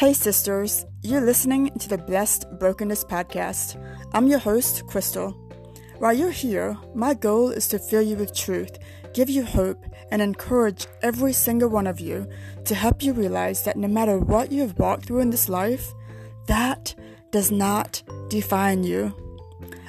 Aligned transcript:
Hey, 0.00 0.14
sisters, 0.14 0.86
you're 1.02 1.20
listening 1.20 1.68
to 1.78 1.86
the 1.86 1.98
Blessed 1.98 2.46
Brokenness 2.58 3.04
Podcast. 3.04 3.76
I'm 4.14 4.28
your 4.28 4.38
host, 4.38 4.86
Crystal. 4.86 5.32
While 5.98 6.14
you're 6.14 6.30
here, 6.30 6.74
my 6.94 7.12
goal 7.12 7.50
is 7.50 7.68
to 7.68 7.78
fill 7.78 8.00
you 8.00 8.16
with 8.16 8.34
truth, 8.34 8.78
give 9.12 9.28
you 9.28 9.44
hope, 9.44 9.84
and 10.10 10.22
encourage 10.22 10.86
every 11.02 11.34
single 11.34 11.68
one 11.68 11.86
of 11.86 12.00
you 12.00 12.26
to 12.64 12.74
help 12.74 13.02
you 13.02 13.12
realize 13.12 13.62
that 13.64 13.76
no 13.76 13.88
matter 13.88 14.18
what 14.18 14.50
you 14.50 14.62
have 14.62 14.78
walked 14.78 15.04
through 15.04 15.20
in 15.20 15.28
this 15.28 15.50
life, 15.50 15.92
that 16.46 16.94
does 17.30 17.50
not 17.50 18.02
define 18.30 18.82
you. 18.82 19.14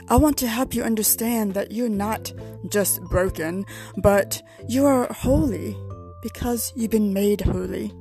I 0.10 0.18
want 0.18 0.36
to 0.40 0.48
help 0.50 0.76
you 0.76 0.84
understand 0.84 1.54
that 1.54 1.72
you're 1.72 1.88
not 1.88 2.34
just 2.70 3.02
broken, 3.04 3.64
but 3.96 4.44
you 4.68 4.86
are 4.86 5.08
holy 5.14 5.78
because 6.22 6.74
you've 6.76 6.92
been 6.92 7.14
made 7.14 7.40
holy. 7.40 7.94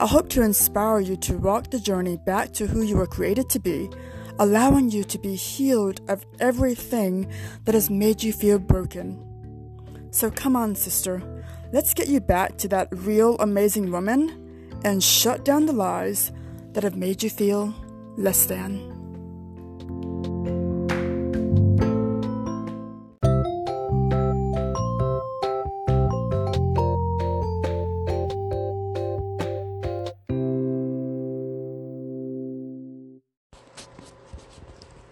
I 0.00 0.06
hope 0.06 0.28
to 0.30 0.42
inspire 0.42 1.00
you 1.00 1.16
to 1.16 1.36
walk 1.36 1.70
the 1.70 1.80
journey 1.80 2.18
back 2.18 2.52
to 2.52 2.68
who 2.68 2.82
you 2.82 2.96
were 2.96 3.06
created 3.08 3.50
to 3.50 3.58
be, 3.58 3.90
allowing 4.38 4.92
you 4.92 5.02
to 5.02 5.18
be 5.18 5.34
healed 5.34 6.00
of 6.08 6.24
everything 6.38 7.28
that 7.64 7.74
has 7.74 7.90
made 7.90 8.22
you 8.22 8.32
feel 8.32 8.60
broken. 8.60 9.18
So 10.12 10.30
come 10.30 10.54
on, 10.54 10.76
sister, 10.76 11.20
let's 11.72 11.94
get 11.94 12.06
you 12.06 12.20
back 12.20 12.58
to 12.58 12.68
that 12.68 12.86
real 12.92 13.36
amazing 13.38 13.90
woman 13.90 14.80
and 14.84 15.02
shut 15.02 15.44
down 15.44 15.66
the 15.66 15.72
lies 15.72 16.30
that 16.74 16.84
have 16.84 16.94
made 16.94 17.24
you 17.24 17.28
feel 17.28 17.74
less 18.16 18.46
than. 18.46 18.97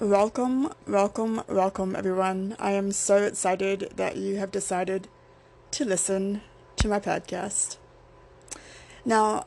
Welcome, 0.07 0.73
welcome, 0.87 1.43
welcome, 1.49 1.97
everyone. 1.97 2.55
I 2.61 2.71
am 2.71 2.93
so 2.93 3.25
excited 3.25 3.93
that 3.97 4.17
you 4.17 4.37
have 4.37 4.53
decided 4.53 5.09
to 5.73 5.85
listen 5.85 6.43
to 6.77 6.87
my 6.87 7.01
podcast. 7.01 7.77
Now, 9.05 9.47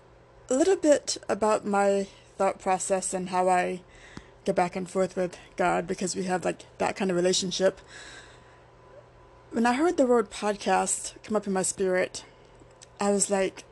a 0.50 0.56
little 0.56 0.76
bit 0.76 1.16
about 1.30 1.66
my 1.66 2.08
thought 2.38 2.60
process 2.60 3.14
and 3.14 3.30
how 3.30 3.48
I 3.48 3.84
get 4.44 4.58
back 4.58 4.76
and 4.76 4.90
forth 4.90 5.16
with 5.16 5.38
God 5.56 5.88
because 5.88 6.14
we 6.14 6.24
have 6.24 6.44
like 6.44 6.66
that 6.78 6.98
kind 6.98 7.10
of 7.10 7.16
relationship. 7.16 7.80
When 9.52 9.66
I 9.66 9.72
heard 9.72 9.96
the 9.96 10.06
word 10.06 10.30
podcast 10.30 11.14
come 11.24 11.38
up 11.38 11.48
in 11.48 11.54
my 11.54 11.64
spirit, 11.64 12.26
I 13.00 13.12
was 13.12 13.30
like, 13.30 13.64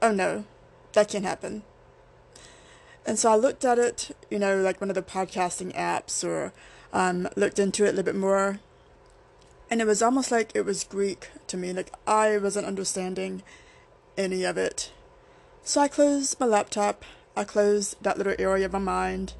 oh 0.00 0.12
no, 0.12 0.46
that 0.94 1.08
can't 1.08 1.26
happen. 1.26 1.62
And 3.04 3.18
so 3.18 3.32
I 3.32 3.36
looked 3.36 3.64
at 3.64 3.78
it, 3.78 4.16
you 4.30 4.38
know, 4.38 4.58
like 4.58 4.80
one 4.80 4.90
of 4.90 4.94
the 4.94 5.02
podcasting 5.02 5.74
apps 5.74 6.24
or 6.24 6.52
um, 6.92 7.28
looked 7.36 7.58
into 7.58 7.84
it 7.84 7.88
a 7.88 7.90
little 7.90 8.04
bit 8.04 8.16
more. 8.16 8.60
And 9.70 9.80
it 9.80 9.86
was 9.86 10.02
almost 10.02 10.30
like 10.30 10.52
it 10.54 10.64
was 10.64 10.84
Greek 10.84 11.30
to 11.48 11.56
me. 11.56 11.72
Like 11.72 11.92
I 12.06 12.36
wasn't 12.38 12.66
understanding 12.66 13.42
any 14.16 14.44
of 14.44 14.56
it. 14.56 14.92
So 15.62 15.80
I 15.80 15.88
closed 15.88 16.38
my 16.38 16.46
laptop. 16.46 17.04
I 17.36 17.44
closed 17.44 17.96
that 18.02 18.18
little 18.18 18.34
area 18.38 18.66
of 18.66 18.72
my 18.72 18.78
mind 18.78 19.34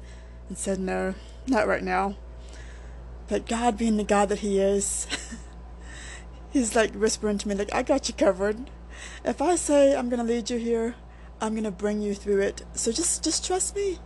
and 0.49 0.57
said, 0.57 0.79
no, 0.79 1.15
not 1.47 1.67
right 1.67 1.83
now. 1.83 2.15
But 3.27 3.47
God 3.47 3.77
being 3.77 3.97
the 3.97 4.03
God 4.03 4.29
that 4.29 4.39
He 4.39 4.59
is, 4.59 5.07
He's 6.51 6.75
like 6.75 6.93
whispering 6.93 7.37
to 7.39 7.47
me, 7.47 7.55
like, 7.55 7.73
I 7.73 7.81
got 7.81 8.07
you 8.07 8.13
covered. 8.13 8.69
If 9.25 9.41
I 9.41 9.55
say 9.55 9.95
I'm 9.95 10.09
going 10.09 10.25
to 10.25 10.33
lead 10.33 10.49
you 10.49 10.57
here, 10.57 10.95
I'm 11.43 11.55
gonna 11.55 11.71
bring 11.71 12.01
you 12.01 12.15
through 12.15 12.39
it. 12.39 12.61
So 12.73 12.93
just 12.93 13.21
just 13.21 13.45
trust 13.45 13.75
me. 13.75 13.99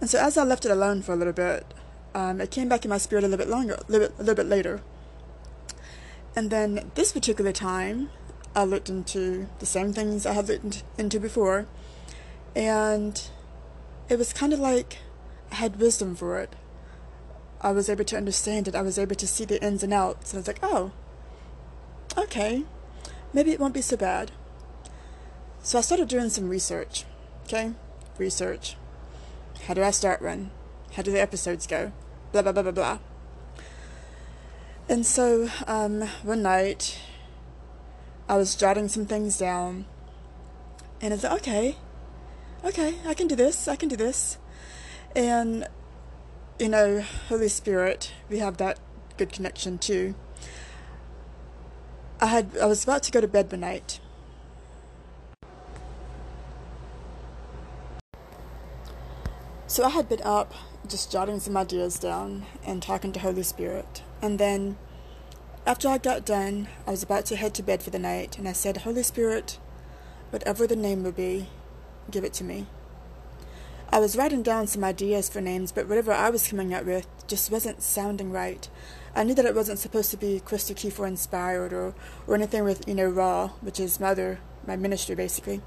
And 0.00 0.08
so 0.08 0.20
as 0.20 0.38
I 0.38 0.44
left 0.44 0.64
it 0.64 0.70
alone 0.70 1.02
for 1.02 1.12
a 1.12 1.16
little 1.16 1.32
bit, 1.32 1.74
um, 2.14 2.40
it 2.40 2.52
came 2.52 2.68
back 2.68 2.84
in 2.84 2.88
my 2.88 2.98
spirit 2.98 3.24
a 3.24 3.26
little 3.26 3.44
bit 3.44 3.50
longer, 3.50 3.74
a 3.74 3.90
little 3.90 4.06
bit, 4.06 4.16
a 4.16 4.22
little 4.22 4.36
bit 4.36 4.46
later. 4.46 4.80
And 6.36 6.48
then 6.50 6.92
this 6.94 7.10
particular 7.10 7.50
time, 7.50 8.10
I 8.54 8.62
looked 8.62 8.88
into 8.88 9.48
the 9.58 9.66
same 9.66 9.92
things 9.92 10.24
I 10.24 10.34
had 10.34 10.48
looked 10.48 10.84
into 10.96 11.18
before, 11.18 11.66
and 12.54 13.20
it 14.08 14.16
was 14.16 14.32
kind 14.32 14.52
of 14.52 14.60
like 14.60 14.98
I 15.50 15.56
had 15.56 15.80
wisdom 15.80 16.14
for 16.14 16.38
it. 16.38 16.54
I 17.60 17.72
was 17.72 17.90
able 17.90 18.04
to 18.04 18.16
understand 18.16 18.68
it. 18.68 18.76
I 18.76 18.82
was 18.82 19.00
able 19.00 19.16
to 19.16 19.26
see 19.26 19.44
the 19.44 19.60
ins 19.62 19.82
and 19.82 19.92
outs. 19.92 20.32
And 20.32 20.38
I 20.38 20.40
was 20.40 20.46
like, 20.46 20.60
oh, 20.62 20.92
okay, 22.16 22.62
maybe 23.32 23.50
it 23.50 23.58
won't 23.58 23.74
be 23.74 23.82
so 23.82 23.96
bad. 23.96 24.30
So 25.62 25.78
I 25.78 25.82
started 25.82 26.08
doing 26.08 26.30
some 26.30 26.48
research. 26.48 27.04
Okay? 27.44 27.72
Research. 28.18 28.76
How 29.66 29.74
do 29.74 29.82
I 29.82 29.90
start 29.90 30.22
one? 30.22 30.50
How 30.94 31.02
do 31.02 31.12
the 31.12 31.20
episodes 31.20 31.66
go? 31.66 31.92
Blah, 32.32 32.42
blah, 32.42 32.52
blah, 32.52 32.62
blah, 32.62 32.72
blah. 32.72 32.98
And 34.88 35.04
so 35.04 35.48
um, 35.66 36.02
one 36.22 36.42
night, 36.42 36.98
I 38.28 38.36
was 38.36 38.56
jotting 38.56 38.88
some 38.88 39.06
things 39.06 39.38
down. 39.38 39.84
And 41.00 41.14
I 41.14 41.16
said, 41.18 41.32
okay, 41.34 41.76
okay, 42.64 42.94
I 43.06 43.14
can 43.14 43.26
do 43.26 43.36
this, 43.36 43.68
I 43.68 43.76
can 43.76 43.88
do 43.88 43.96
this. 43.96 44.38
And, 45.14 45.68
you 46.58 46.68
know, 46.68 47.04
Holy 47.28 47.48
Spirit, 47.48 48.12
we 48.28 48.38
have 48.38 48.56
that 48.56 48.78
good 49.16 49.32
connection 49.32 49.78
too. 49.78 50.14
I 52.20 52.26
had 52.26 52.56
I 52.58 52.66
was 52.66 52.84
about 52.84 53.02
to 53.04 53.12
go 53.12 53.20
to 53.20 53.28
bed 53.28 53.50
one 53.50 53.60
night 53.60 54.00
So 59.70 59.84
I 59.84 59.90
had 59.90 60.08
been 60.08 60.20
up 60.24 60.52
just 60.88 61.12
jotting 61.12 61.38
some 61.38 61.56
ideas 61.56 61.96
down 62.00 62.44
and 62.66 62.82
talking 62.82 63.12
to 63.12 63.20
Holy 63.20 63.44
Spirit. 63.44 64.02
And 64.20 64.36
then 64.36 64.76
after 65.64 65.86
I 65.86 65.96
got 65.96 66.26
done, 66.26 66.66
I 66.88 66.90
was 66.90 67.04
about 67.04 67.24
to 67.26 67.36
head 67.36 67.54
to 67.54 67.62
bed 67.62 67.80
for 67.80 67.90
the 67.90 67.98
night, 68.00 68.36
and 68.36 68.48
I 68.48 68.52
said, 68.52 68.78
Holy 68.78 69.04
Spirit, 69.04 69.60
whatever 70.30 70.66
the 70.66 70.74
name 70.74 71.04
will 71.04 71.12
be, 71.12 71.46
give 72.10 72.24
it 72.24 72.32
to 72.32 72.44
me. 72.44 72.66
I 73.92 74.00
was 74.00 74.16
writing 74.16 74.42
down 74.42 74.66
some 74.66 74.82
ideas 74.82 75.28
for 75.28 75.40
names, 75.40 75.70
but 75.70 75.86
whatever 75.86 76.10
I 76.10 76.30
was 76.30 76.48
coming 76.48 76.74
up 76.74 76.84
with 76.84 77.06
just 77.28 77.52
wasn't 77.52 77.80
sounding 77.80 78.32
right. 78.32 78.68
I 79.14 79.22
knew 79.22 79.34
that 79.34 79.46
it 79.46 79.54
wasn't 79.54 79.78
supposed 79.78 80.10
to 80.10 80.16
be 80.16 80.40
Crystal 80.40 80.74
Kiefer 80.74 81.06
inspired 81.06 81.72
or, 81.72 81.94
or 82.26 82.34
anything 82.34 82.64
with, 82.64 82.88
you 82.88 82.94
know, 82.96 83.08
Raw, 83.08 83.50
which 83.60 83.78
is 83.78 84.00
my 84.00 84.08
other, 84.08 84.40
my 84.66 84.74
ministry 84.74 85.14
basically. 85.14 85.60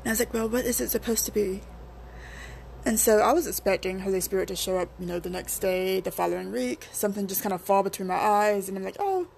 And 0.00 0.06
I 0.06 0.10
was 0.12 0.18
like, 0.18 0.32
well, 0.32 0.48
what 0.48 0.64
is 0.64 0.80
it 0.80 0.88
supposed 0.88 1.26
to 1.26 1.32
be? 1.32 1.60
And 2.84 2.98
so 2.98 3.18
I 3.18 3.32
was 3.32 3.46
expecting 3.46 4.00
Holy 4.00 4.20
Spirit 4.20 4.48
to 4.48 4.56
show 4.56 4.78
up, 4.78 4.88
you 4.98 5.06
know, 5.06 5.18
the 5.20 5.30
next 5.30 5.58
day, 5.58 6.00
the 6.00 6.10
following 6.10 6.50
week, 6.50 6.88
something 6.92 7.26
just 7.26 7.42
kind 7.42 7.52
of 7.52 7.60
fall 7.60 7.82
between 7.82 8.08
my 8.08 8.14
eyes, 8.14 8.68
and 8.68 8.76
I'm 8.76 8.84
like, 8.84 8.96
oh, 8.98 9.28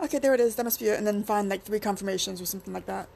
okay, 0.00 0.18
there 0.18 0.32
it 0.32 0.40
is, 0.40 0.54
that 0.54 0.64
must 0.64 0.78
be 0.78 0.86
it, 0.86 0.96
and 0.98 1.06
then 1.06 1.24
find 1.24 1.48
like 1.48 1.64
three 1.64 1.80
confirmations 1.80 2.40
or 2.40 2.46
something 2.46 2.72
like 2.72 2.86
that. 2.86 3.08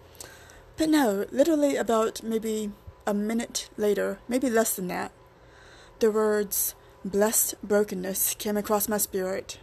But 0.76 0.88
no, 0.88 1.26
literally 1.30 1.76
about 1.76 2.22
maybe 2.22 2.72
a 3.06 3.14
minute 3.14 3.70
later, 3.76 4.18
maybe 4.28 4.50
less 4.50 4.74
than 4.74 4.88
that, 4.88 5.12
the 6.00 6.10
words 6.10 6.74
blessed 7.04 7.54
brokenness 7.62 8.34
came 8.34 8.56
across 8.56 8.88
my 8.88 8.98
spirit. 8.98 9.58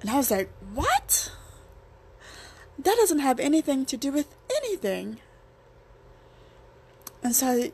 And 0.00 0.10
I 0.10 0.16
was 0.16 0.30
like, 0.30 0.50
what? 0.72 1.32
That 2.78 2.96
doesn't 2.96 3.20
have 3.20 3.40
anything 3.40 3.84
to 3.86 3.96
do 3.96 4.12
with 4.12 4.34
anything. 4.62 5.18
And 7.22 7.34
so 7.34 7.46
I 7.48 7.72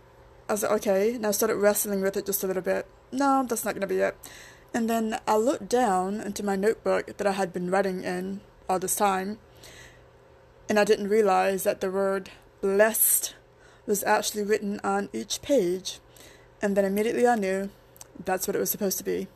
I 0.52 0.54
was 0.54 0.62
like, 0.64 0.72
okay. 0.72 1.14
And 1.14 1.26
I 1.26 1.30
started 1.30 1.56
wrestling 1.56 2.02
with 2.02 2.14
it 2.14 2.26
just 2.26 2.44
a 2.44 2.46
little 2.46 2.60
bit. 2.60 2.86
No, 3.10 3.42
that's 3.48 3.64
not 3.64 3.72
going 3.72 3.80
to 3.80 3.86
be 3.86 4.00
it. 4.00 4.14
And 4.74 4.88
then 4.90 5.18
I 5.26 5.38
looked 5.38 5.66
down 5.66 6.20
into 6.20 6.42
my 6.42 6.56
notebook 6.56 7.16
that 7.16 7.26
I 7.26 7.32
had 7.32 7.54
been 7.54 7.70
writing 7.70 8.04
in 8.04 8.42
all 8.68 8.78
this 8.78 8.94
time. 8.94 9.38
And 10.68 10.78
I 10.78 10.84
didn't 10.84 11.08
realize 11.08 11.62
that 11.62 11.80
the 11.80 11.90
word 11.90 12.28
blessed 12.60 13.34
was 13.86 14.04
actually 14.04 14.42
written 14.42 14.78
on 14.84 15.08
each 15.14 15.40
page. 15.40 16.00
And 16.60 16.76
then 16.76 16.84
immediately 16.84 17.26
I 17.26 17.36
knew 17.36 17.70
that's 18.22 18.46
what 18.46 18.54
it 18.54 18.60
was 18.60 18.70
supposed 18.70 18.98
to 18.98 19.04
be 19.04 19.28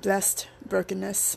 blessed 0.00 0.48
brokenness. 0.68 1.36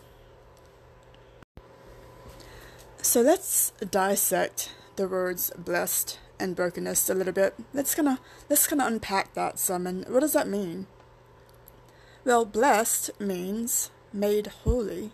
So 3.03 3.21
let's 3.21 3.71
dissect 3.91 4.71
the 4.95 5.07
words 5.07 5.51
blessed 5.57 6.19
and 6.39 6.55
brokenness 6.55 7.09
a 7.09 7.13
little 7.13 7.33
bit. 7.33 7.55
Let's 7.73 7.95
kind 7.95 8.07
of 8.07 8.19
let's 8.49 8.67
kind 8.67 8.81
of 8.81 8.87
unpack 8.87 9.33
that 9.33 9.59
some. 9.59 9.87
And 9.87 10.07
what 10.07 10.21
does 10.21 10.33
that 10.33 10.47
mean? 10.47 10.87
Well, 12.23 12.45
blessed 12.45 13.11
means 13.19 13.91
made 14.11 14.47
holy. 14.47 15.11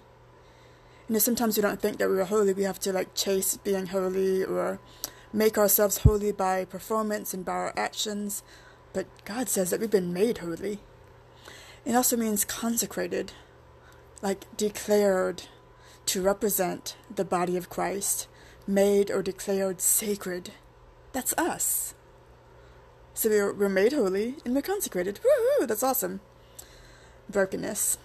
You 1.08 1.16
know, 1.16 1.20
sometimes 1.20 1.58
we 1.58 1.62
don't 1.62 1.82
think 1.82 1.98
that 1.98 2.10
we 2.10 2.20
are 2.20 2.26
holy. 2.26 2.54
We 2.54 2.64
have 2.64 2.80
to 2.80 2.94
like 2.94 3.16
chase 3.16 3.58
being 3.58 3.88
holy 3.88 4.44
or 4.44 4.80
make 5.34 5.58
ourselves 5.58 6.00
holy 6.00 6.32
by 6.32 6.66
performance 6.66 7.34
and 7.34 7.44
by 7.44 7.54
our 7.54 7.74
actions. 7.76 8.44
But 8.94 9.08
God 9.26 9.50
says 9.50 9.70
that 9.70 9.80
we've 9.80 9.90
been 9.90 10.14
made 10.14 10.40
holy. 10.40 10.80
It 11.86 11.96
also 11.96 12.16
means 12.16 12.46
consecrated, 12.46 13.34
like 14.22 14.46
declared 14.56 15.44
to 16.08 16.22
represent 16.22 16.96
the 17.14 17.26
body 17.26 17.58
of 17.58 17.70
Christ, 17.70 18.28
made 18.68 19.12
or 19.12 19.22
declared 19.22 19.82
sacred 19.82 20.52
that's 21.14 21.34
us. 21.38 21.94
So 23.14 23.30
we're, 23.30 23.54
we're 23.54 23.70
made 23.70 23.94
holy 23.94 24.36
and 24.46 24.56
we're 24.56 24.62
consecrated. 24.62 25.20
Woohoo! 25.24 25.68
That's 25.68 25.84
awesome. 25.84 26.22
Brokenness. 27.30 27.98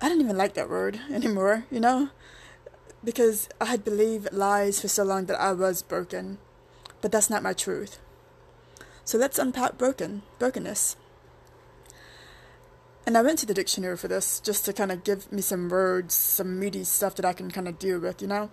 I 0.00 0.08
don't 0.08 0.20
even 0.20 0.36
like 0.36 0.54
that 0.54 0.68
word 0.68 1.00
anymore, 1.10 1.64
you 1.70 1.80
know? 1.80 2.10
Because 3.02 3.48
I 3.60 3.66
had 3.66 3.84
believed 3.84 4.32
lies 4.32 4.80
for 4.80 4.88
so 4.88 5.04
long 5.04 5.26
that 5.26 5.40
I 5.40 5.52
was 5.52 5.82
broken. 5.82 6.38
But 7.00 7.12
that's 7.12 7.30
not 7.30 7.42
my 7.42 7.52
truth. 7.52 7.98
So 9.04 9.16
let's 9.16 9.38
unpack 9.38 9.78
broken, 9.78 10.22
brokenness. 10.38 10.96
And 13.06 13.16
I 13.16 13.22
went 13.22 13.38
to 13.38 13.46
the 13.46 13.54
dictionary 13.54 13.96
for 13.96 14.08
this 14.08 14.38
just 14.38 14.66
to 14.66 14.72
kind 14.74 14.92
of 14.92 15.02
give 15.02 15.32
me 15.32 15.40
some 15.40 15.70
words, 15.70 16.14
some 16.14 16.60
meaty 16.60 16.84
stuff 16.84 17.14
that 17.14 17.24
I 17.24 17.32
can 17.32 17.50
kind 17.50 17.66
of 17.66 17.78
deal 17.78 17.98
with, 17.98 18.20
you 18.20 18.28
know? 18.28 18.50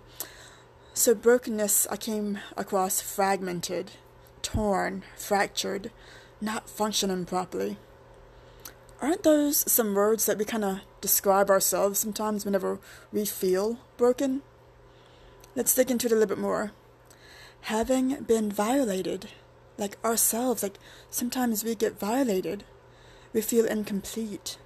So, 0.98 1.14
brokenness, 1.14 1.86
I 1.90 1.98
came 1.98 2.38
across 2.56 3.02
fragmented, 3.02 3.90
torn, 4.40 5.02
fractured, 5.14 5.90
not 6.40 6.70
functioning 6.70 7.26
properly. 7.26 7.76
Aren't 9.02 9.22
those 9.22 9.70
some 9.70 9.94
words 9.94 10.24
that 10.24 10.38
we 10.38 10.46
kind 10.46 10.64
of 10.64 10.80
describe 11.02 11.50
ourselves 11.50 11.98
sometimes 11.98 12.46
whenever 12.46 12.78
we 13.12 13.26
feel 13.26 13.78
broken? 13.98 14.40
Let's 15.54 15.74
dig 15.74 15.90
into 15.90 16.06
it 16.06 16.12
a 16.12 16.14
little 16.14 16.34
bit 16.34 16.38
more. 16.38 16.72
Having 17.60 18.22
been 18.22 18.50
violated, 18.50 19.28
like 19.76 20.02
ourselves, 20.02 20.62
like 20.62 20.78
sometimes 21.10 21.62
we 21.62 21.74
get 21.74 22.00
violated 22.00 22.64
we 23.34 23.42
feel 23.42 23.66
incomplete. 23.66 24.56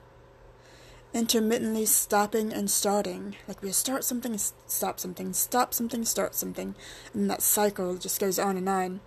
Intermittently 1.12 1.86
stopping 1.86 2.52
and 2.52 2.70
starting. 2.70 3.34
Like 3.48 3.62
we 3.62 3.72
start 3.72 4.04
something, 4.04 4.38
stop 4.38 5.00
something, 5.00 5.32
stop 5.32 5.74
something, 5.74 6.04
start 6.04 6.34
something. 6.36 6.76
And 7.12 7.28
that 7.28 7.42
cycle 7.42 7.96
just 7.96 8.20
goes 8.20 8.38
on 8.38 8.56
and 8.56 8.68
on. 8.68 9.00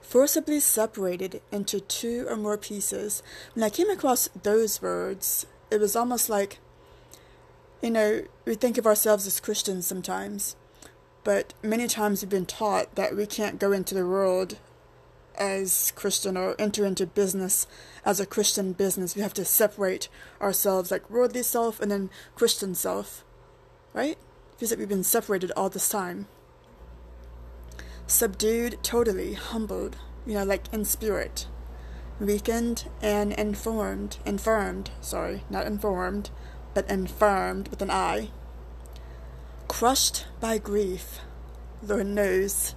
Forcibly 0.00 0.60
separated 0.60 1.42
into 1.50 1.80
two 1.80 2.26
or 2.28 2.36
more 2.36 2.56
pieces. 2.56 3.22
When 3.54 3.62
I 3.62 3.70
came 3.70 3.90
across 3.90 4.28
those 4.42 4.80
words, 4.80 5.46
it 5.70 5.78
was 5.78 5.94
almost 5.94 6.30
like, 6.30 6.58
you 7.82 7.90
know, 7.90 8.22
we 8.44 8.54
think 8.54 8.78
of 8.78 8.86
ourselves 8.86 9.26
as 9.26 9.40
Christians 9.40 9.86
sometimes, 9.86 10.56
but 11.24 11.52
many 11.62 11.86
times 11.86 12.22
we've 12.22 12.30
been 12.30 12.46
taught 12.46 12.94
that 12.94 13.16
we 13.16 13.26
can't 13.26 13.58
go 13.58 13.72
into 13.72 13.94
the 13.94 14.06
world 14.06 14.58
as 15.36 15.92
Christian 15.96 16.36
or 16.36 16.54
enter 16.58 16.84
into 16.84 17.06
business 17.06 17.66
as 18.04 18.20
a 18.20 18.26
Christian 18.26 18.72
business. 18.72 19.16
We 19.16 19.22
have 19.22 19.34
to 19.34 19.44
separate 19.44 20.08
ourselves 20.40 20.90
like 20.90 21.10
worldly 21.10 21.42
self 21.42 21.80
and 21.80 21.90
then 21.90 22.10
Christian 22.34 22.74
self. 22.74 23.24
Right? 23.92 24.18
Feels 24.56 24.70
like 24.70 24.78
we've 24.78 24.88
been 24.88 25.04
separated 25.04 25.52
all 25.56 25.68
this 25.68 25.88
time. 25.88 26.26
Subdued, 28.06 28.78
totally, 28.82 29.34
humbled, 29.34 29.96
you 30.26 30.34
know, 30.34 30.44
like 30.44 30.72
in 30.72 30.84
spirit. 30.84 31.46
Weakened 32.20 32.88
and 33.00 33.32
informed, 33.32 34.18
infirmed, 34.24 34.90
sorry, 35.00 35.44
not 35.50 35.66
informed, 35.66 36.30
but 36.74 36.88
infirmed 36.90 37.68
with 37.68 37.82
an 37.82 37.90
I. 37.90 38.30
Crushed 39.66 40.26
by 40.40 40.58
grief. 40.58 41.20
Lord 41.82 42.06
knows 42.06 42.74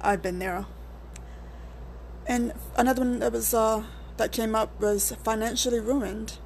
I've 0.00 0.22
been 0.22 0.38
there. 0.38 0.66
And 2.26 2.52
another 2.76 3.02
one 3.02 3.20
that 3.20 3.32
was 3.32 3.54
uh, 3.54 3.84
that 4.16 4.32
came 4.32 4.54
up 4.54 4.80
was 4.80 5.12
financially 5.22 5.80
ruined. 5.80 6.38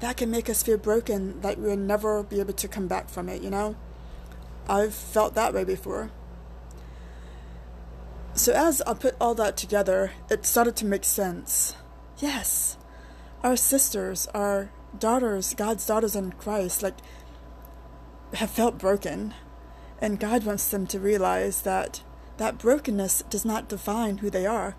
That 0.00 0.16
can 0.16 0.30
make 0.30 0.48
us 0.48 0.62
feel 0.62 0.78
broken, 0.78 1.40
like 1.42 1.58
we'll 1.58 1.76
never 1.76 2.22
be 2.22 2.40
able 2.40 2.54
to 2.54 2.68
come 2.68 2.88
back 2.88 3.08
from 3.08 3.28
it. 3.28 3.42
You 3.42 3.50
know, 3.50 3.76
I've 4.68 4.94
felt 4.94 5.34
that 5.34 5.54
way 5.54 5.64
before. 5.64 6.10
So 8.34 8.52
as 8.52 8.80
I 8.82 8.94
put 8.94 9.16
all 9.20 9.34
that 9.34 9.56
together, 9.56 10.12
it 10.30 10.46
started 10.46 10.76
to 10.76 10.86
make 10.86 11.04
sense. 11.04 11.76
Yes, 12.18 12.78
our 13.42 13.56
sisters, 13.56 14.26
our 14.32 14.70
daughters, 14.98 15.54
God's 15.54 15.86
daughters 15.86 16.16
in 16.16 16.32
Christ, 16.32 16.82
like 16.82 16.98
have 18.34 18.50
felt 18.50 18.78
broken, 18.78 19.34
and 20.00 20.20
God 20.20 20.44
wants 20.44 20.68
them 20.68 20.86
to 20.88 20.98
realize 20.98 21.62
that 21.62 22.02
that 22.38 22.58
brokenness 22.58 23.22
does 23.28 23.44
not 23.44 23.68
define 23.68 24.18
who 24.18 24.30
they 24.30 24.46
are 24.46 24.76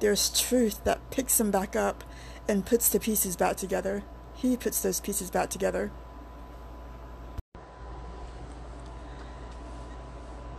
there's 0.00 0.38
truth 0.38 0.84
that 0.84 1.10
picks 1.10 1.38
them 1.38 1.50
back 1.50 1.74
up 1.74 2.04
and 2.48 2.66
puts 2.66 2.88
the 2.88 3.00
pieces 3.00 3.36
back 3.36 3.56
together. 3.56 4.02
He 4.34 4.56
puts 4.56 4.82
those 4.82 5.00
pieces 5.00 5.30
back 5.30 5.50
together. 5.50 5.90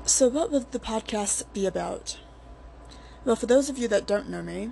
So, 0.06 0.28
what 0.28 0.52
will 0.52 0.62
the 0.72 0.80
podcast 0.80 1.44
be 1.54 1.66
about? 1.66 2.18
Well, 3.26 3.36
for 3.36 3.46
those 3.46 3.70
of 3.70 3.78
you 3.78 3.88
that 3.90 4.08
don't 4.08 4.30
know 4.30 4.42
me, 4.42 4.72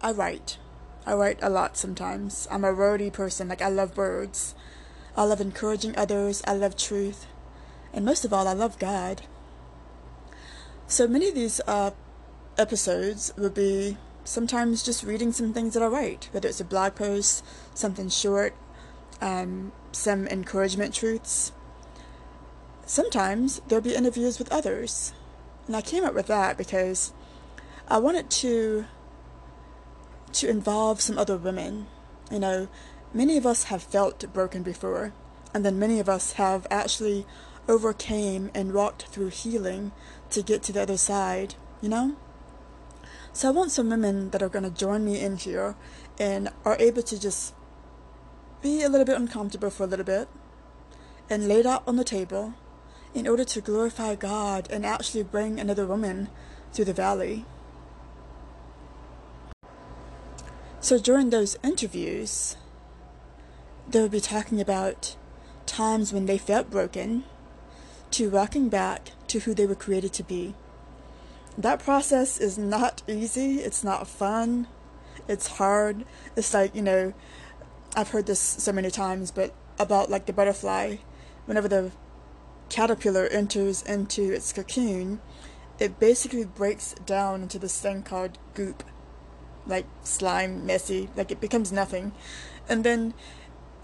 I 0.00 0.12
write. 0.12 0.58
I 1.04 1.14
write 1.14 1.38
a 1.42 1.50
lot 1.50 1.76
sometimes. 1.76 2.48
I'm 2.50 2.64
a 2.64 2.72
wordy 2.72 3.10
person, 3.10 3.48
like, 3.48 3.60
I 3.60 3.68
love 3.68 3.96
words. 3.96 4.54
I 5.16 5.24
love 5.24 5.40
encouraging 5.40 5.96
others. 5.96 6.42
I 6.46 6.54
love 6.54 6.76
truth. 6.76 7.26
And 7.92 8.04
most 8.04 8.24
of 8.24 8.32
all, 8.32 8.46
I 8.46 8.52
love 8.52 8.78
God. 8.78 9.22
So 10.86 11.08
many 11.08 11.28
of 11.28 11.34
these 11.34 11.60
uh, 11.66 11.90
episodes 12.58 13.32
will 13.36 13.50
be 13.50 13.96
sometimes 14.26 14.82
just 14.82 15.02
reading 15.02 15.32
some 15.32 15.52
things 15.52 15.74
that 15.74 15.82
I 15.82 15.86
write, 15.86 16.28
whether 16.32 16.48
it's 16.48 16.60
a 16.60 16.64
blog 16.64 16.94
post, 16.94 17.44
something 17.74 18.08
short, 18.08 18.54
um, 19.20 19.72
some 19.92 20.26
encouragement 20.26 20.94
truths. 20.94 21.52
Sometimes 22.84 23.60
there'll 23.66 23.82
be 23.82 23.94
interviews 23.94 24.38
with 24.38 24.52
others. 24.52 25.12
And 25.66 25.74
I 25.76 25.80
came 25.80 26.04
up 26.04 26.14
with 26.14 26.26
that 26.26 26.56
because 26.56 27.12
I 27.88 27.98
wanted 27.98 28.30
to 28.30 28.86
to 30.32 30.48
involve 30.50 31.00
some 31.00 31.18
other 31.18 31.36
women. 31.36 31.86
You 32.30 32.40
know, 32.40 32.68
many 33.14 33.36
of 33.36 33.46
us 33.46 33.64
have 33.64 33.82
felt 33.82 34.32
broken 34.32 34.62
before, 34.62 35.12
and 35.54 35.64
then 35.64 35.78
many 35.78 35.98
of 35.98 36.08
us 36.08 36.32
have 36.32 36.66
actually 36.70 37.26
overcame 37.68 38.50
and 38.54 38.74
walked 38.74 39.06
through 39.06 39.28
healing 39.28 39.92
to 40.30 40.42
get 40.42 40.62
to 40.64 40.72
the 40.72 40.82
other 40.82 40.96
side, 40.96 41.54
you 41.80 41.88
know? 41.88 42.16
So 43.36 43.48
I 43.48 43.50
want 43.50 43.70
some 43.70 43.90
women 43.90 44.30
that 44.30 44.42
are 44.42 44.48
going 44.48 44.64
to 44.64 44.70
join 44.70 45.04
me 45.04 45.20
in 45.20 45.36
here 45.36 45.74
and 46.18 46.48
are 46.64 46.74
able 46.80 47.02
to 47.02 47.20
just 47.20 47.52
be 48.62 48.82
a 48.82 48.88
little 48.88 49.04
bit 49.04 49.18
uncomfortable 49.18 49.68
for 49.68 49.84
a 49.84 49.86
little 49.86 50.06
bit 50.06 50.26
and 51.28 51.46
lay 51.46 51.62
out 51.62 51.82
on 51.86 51.96
the 51.96 52.02
table 52.02 52.54
in 53.12 53.28
order 53.28 53.44
to 53.44 53.60
glorify 53.60 54.14
God 54.14 54.68
and 54.70 54.86
actually 54.86 55.22
bring 55.22 55.60
another 55.60 55.84
woman 55.84 56.30
through 56.72 56.86
the 56.86 56.94
valley. 56.94 57.44
So 60.80 60.98
during 60.98 61.28
those 61.28 61.58
interviews, 61.62 62.56
they 63.86 64.00
would 64.00 64.12
be 64.12 64.20
talking 64.20 64.62
about 64.62 65.14
times 65.66 66.10
when 66.10 66.24
they 66.24 66.38
felt 66.38 66.70
broken 66.70 67.24
to 68.12 68.30
walking 68.30 68.70
back 68.70 69.10
to 69.26 69.40
who 69.40 69.52
they 69.52 69.66
were 69.66 69.74
created 69.74 70.14
to 70.14 70.22
be 70.22 70.54
that 71.58 71.78
process 71.80 72.38
is 72.38 72.58
not 72.58 73.02
easy. 73.08 73.60
It's 73.60 73.82
not 73.82 74.06
fun. 74.06 74.66
It's 75.28 75.46
hard. 75.46 76.04
It's 76.36 76.52
like, 76.52 76.74
you 76.74 76.82
know, 76.82 77.14
I've 77.94 78.10
heard 78.10 78.26
this 78.26 78.40
so 78.40 78.72
many 78.72 78.90
times, 78.90 79.30
but 79.30 79.54
about 79.78 80.10
like 80.10 80.26
the 80.26 80.32
butterfly, 80.32 80.96
whenever 81.46 81.68
the 81.68 81.92
caterpillar 82.68 83.26
enters 83.26 83.82
into 83.82 84.32
its 84.32 84.52
cocoon, 84.52 85.20
it 85.78 85.98
basically 85.98 86.44
breaks 86.44 86.94
down 87.04 87.42
into 87.42 87.58
this 87.58 87.80
thing 87.80 88.02
called 88.02 88.38
goop, 88.54 88.82
like 89.66 89.86
slime, 90.02 90.66
messy, 90.66 91.08
like 91.16 91.30
it 91.30 91.40
becomes 91.40 91.72
nothing. 91.72 92.12
And 92.68 92.84
then 92.84 93.14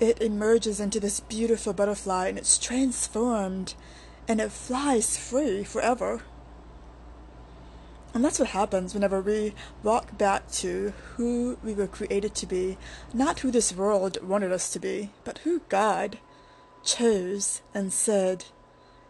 it 0.00 0.20
emerges 0.20 0.80
into 0.80 1.00
this 1.00 1.20
beautiful 1.20 1.72
butterfly 1.72 2.28
and 2.28 2.38
it's 2.38 2.58
transformed 2.58 3.74
and 4.26 4.40
it 4.40 4.50
flies 4.50 5.16
free 5.16 5.64
forever. 5.64 6.22
And 8.14 8.24
that's 8.24 8.38
what 8.38 8.48
happens 8.48 8.92
whenever 8.92 9.20
we 9.20 9.54
walk 9.82 10.18
back 10.18 10.50
to 10.52 10.92
who 11.16 11.56
we 11.64 11.72
were 11.72 11.86
created 11.86 12.34
to 12.36 12.46
be, 12.46 12.76
not 13.14 13.40
who 13.40 13.50
this 13.50 13.74
world 13.74 14.18
wanted 14.22 14.52
us 14.52 14.70
to 14.72 14.78
be, 14.78 15.10
but 15.24 15.38
who 15.38 15.62
God 15.70 16.18
chose 16.84 17.62
and 17.72 17.92
said, 17.92 18.44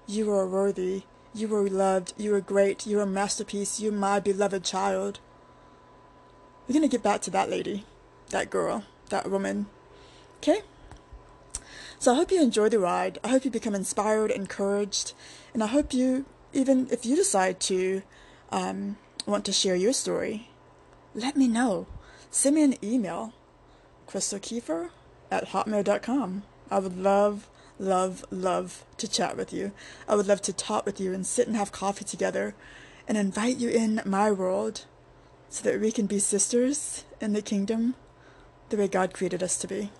You 0.06 0.30
are 0.32 0.46
worthy, 0.46 1.02
you 1.34 1.52
are 1.54 1.68
loved, 1.68 2.12
you 2.16 2.32
are 2.34 2.40
great, 2.40 2.86
you 2.86 3.00
are 3.00 3.02
a 3.02 3.06
masterpiece, 3.06 3.80
you 3.80 3.90
are 3.90 3.92
my 3.92 4.20
beloved 4.20 4.62
child. 4.62 5.18
We're 6.68 6.74
going 6.74 6.88
to 6.88 6.96
get 6.96 7.02
back 7.02 7.22
to 7.22 7.30
that 7.30 7.50
lady, 7.50 7.84
that 8.30 8.50
girl, 8.50 8.84
that 9.08 9.28
woman. 9.28 9.66
Okay? 10.38 10.60
So 11.98 12.12
I 12.12 12.16
hope 12.16 12.30
you 12.30 12.40
enjoy 12.40 12.68
the 12.68 12.78
ride. 12.78 13.18
I 13.24 13.28
hope 13.28 13.44
you 13.44 13.50
become 13.50 13.74
inspired, 13.74 14.30
encouraged, 14.30 15.12
and 15.54 15.62
I 15.62 15.66
hope 15.66 15.92
you, 15.92 16.24
even 16.52 16.88
if 16.90 17.04
you 17.04 17.16
decide 17.16 17.58
to, 17.60 18.02
um, 18.52 18.96
want 19.26 19.44
to 19.46 19.52
share 19.52 19.74
your 19.74 19.92
story, 19.92 20.50
let 21.14 21.36
me 21.36 21.48
know. 21.48 21.86
Send 22.30 22.56
me 22.56 22.62
an 22.62 22.84
email, 22.84 23.32
crystalkiefer 24.06 24.90
at 25.30 25.48
hotmail.com. 25.48 26.42
I 26.70 26.78
would 26.78 26.96
love, 26.96 27.48
love, 27.78 28.24
love 28.30 28.84
to 28.98 29.08
chat 29.08 29.36
with 29.36 29.52
you. 29.52 29.72
I 30.06 30.14
would 30.14 30.28
love 30.28 30.42
to 30.42 30.52
talk 30.52 30.86
with 30.86 31.00
you 31.00 31.12
and 31.12 31.26
sit 31.26 31.46
and 31.46 31.56
have 31.56 31.72
coffee 31.72 32.04
together 32.04 32.54
and 33.08 33.18
invite 33.18 33.56
you 33.56 33.68
in 33.68 34.00
my 34.04 34.30
world 34.30 34.84
so 35.48 35.68
that 35.68 35.80
we 35.80 35.90
can 35.90 36.06
be 36.06 36.18
sisters 36.18 37.04
in 37.20 37.32
the 37.32 37.42
kingdom 37.42 37.94
the 38.68 38.76
way 38.76 38.88
God 38.88 39.12
created 39.12 39.42
us 39.42 39.58
to 39.58 39.66
be. 39.66 39.90